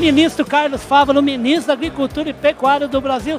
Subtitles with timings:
[0.00, 3.38] Ministro Carlos Fávaro, ministro da Agricultura e Pecuária do Brasil.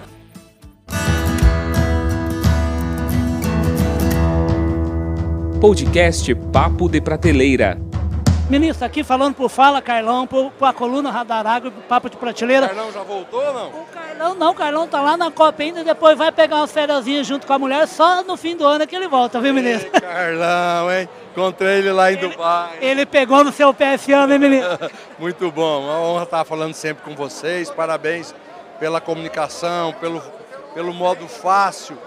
[5.59, 7.90] Podcast Papo de Prateleira.
[8.51, 12.65] Ministro, aqui falando por Fala Carlão, por, por a coluna Radar Agro, Papo de Prateleira.
[12.65, 13.69] O Carlão já voltou ou não?
[13.69, 17.05] O Carlão não, o Carlão tá lá na Copa ainda, depois vai pegar umas férias
[17.25, 19.89] junto com a mulher, só no fim do ano que ele volta, viu, ministro?
[19.93, 21.07] Ei, Carlão, hein?
[21.31, 22.77] Encontrei ele lá em ele, Dubai.
[22.81, 24.91] Ele pegou no seu pé esse ano, hein, ministro?
[25.17, 27.71] Muito bom, uma honra estar falando sempre com vocês.
[27.71, 28.35] Parabéns
[28.81, 30.21] pela comunicação, pelo,
[30.73, 31.97] pelo modo fácil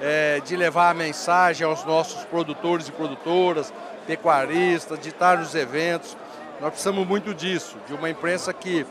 [0.00, 3.72] é, de levar a mensagem aos nossos produtores e produtoras,
[4.06, 6.16] pecuaristas, de estar nos eventos.
[6.60, 8.86] Nós precisamos muito disso, de uma imprensa que,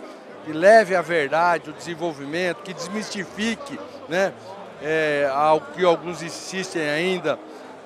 [0.45, 3.79] que leve a verdade, o desenvolvimento, que desmistifique
[4.09, 4.33] né,
[4.81, 7.39] é, ao que alguns insistem ainda,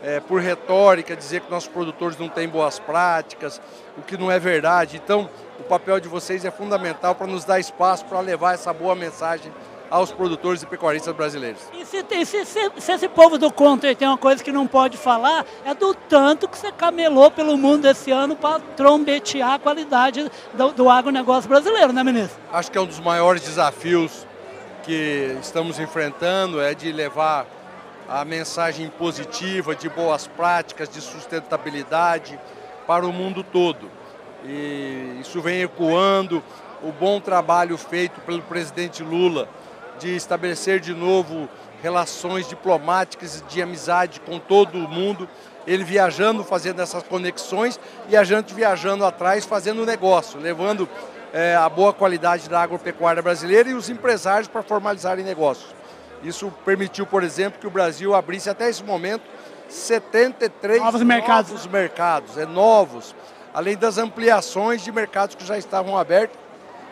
[0.03, 3.61] é, por retórica, dizer que nossos produtores não têm boas práticas,
[3.97, 4.97] o que não é verdade.
[4.97, 5.29] Então,
[5.59, 9.51] o papel de vocês é fundamental para nos dar espaço para levar essa boa mensagem
[9.89, 11.61] aos produtores e pecuaristas brasileiros.
[11.73, 14.97] E se, se, se, se, esse povo do conto tem uma coisa que não pode
[14.97, 20.29] falar, é do tanto que você camelou pelo mundo esse ano para trombetear a qualidade
[20.53, 22.39] do, do agronegócio brasileiro, né, ministro?
[22.51, 24.25] Acho que é um dos maiores desafios
[24.83, 27.47] que estamos enfrentando, é de levar
[28.07, 32.39] a mensagem positiva de boas práticas, de sustentabilidade
[32.85, 33.89] para o mundo todo.
[34.43, 36.43] E isso vem ecoando
[36.83, 39.49] o bom trabalho feito pelo presidente Lula
[39.99, 41.47] de estabelecer de novo
[41.81, 45.27] relações diplomáticas de amizade com todo o mundo.
[45.67, 50.87] Ele viajando, fazendo essas conexões e a gente viajando atrás, fazendo negócio, levando
[51.33, 55.73] é, a boa qualidade da agropecuária brasileira e os empresários para formalizarem negócios.
[56.23, 59.23] Isso permitiu, por exemplo, que o Brasil abrisse até esse momento
[59.69, 63.15] 73 novos mercados, novos mercados é novos,
[63.53, 66.37] além das ampliações de mercados que já estavam abertos,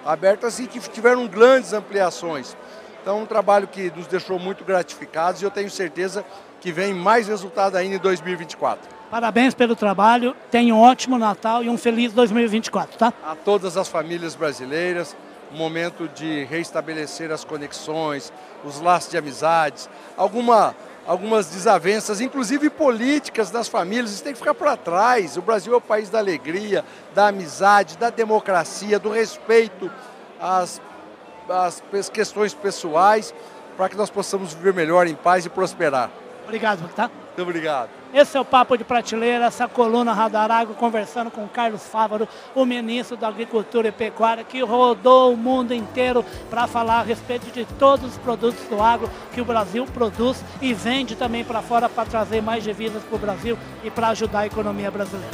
[0.06, 2.56] abertas e que tiveram grandes ampliações.
[3.04, 6.23] Então, um trabalho que nos deixou muito gratificados e eu tenho certeza
[6.62, 8.90] que vem mais resultado ainda em 2024.
[9.12, 13.13] Parabéns pelo trabalho, tenha um ótimo Natal e um feliz 2024, tá?
[13.22, 15.18] A todas as famílias brasileiras,
[15.53, 18.31] um momento de reestabelecer as conexões,
[18.63, 20.74] os laços de amizades, alguma,
[21.06, 25.36] algumas desavenças, inclusive políticas das famílias, isso tem que ficar para trás.
[25.36, 29.92] O Brasil é o país da alegria, da amizade, da democracia, do respeito
[30.40, 30.80] às
[31.50, 33.34] as questões pessoais,
[33.76, 36.09] para que nós possamos viver melhor em paz e prosperar.
[36.44, 37.09] Obrigado, tá?
[37.09, 37.90] Muito obrigado.
[38.14, 43.18] Esse é o Papo de Prateleira, essa coluna Radarago, conversando com Carlos Fávaro, o ministro
[43.18, 48.12] da Agricultura e Pecuária, que rodou o mundo inteiro para falar a respeito de todos
[48.12, 52.40] os produtos do agro que o Brasil produz e vende também para fora para trazer
[52.40, 55.31] mais divisas para o Brasil e para ajudar a economia brasileira.